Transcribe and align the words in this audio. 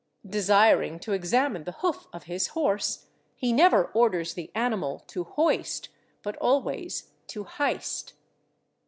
Desiring 0.27 0.97
to 1.01 1.13
examine 1.13 1.63
the 1.63 1.73
hoof 1.83 2.07
of 2.11 2.23
his 2.23 2.47
horse, 2.57 3.05
he 3.35 3.53
never 3.53 3.91
orders 3.93 4.33
the 4.33 4.51
animal 4.55 5.03
to 5.05 5.23
/hoist/ 5.23 5.89
but 6.23 6.35
always 6.37 7.11
to 7.27 7.43
/hist 7.45 8.13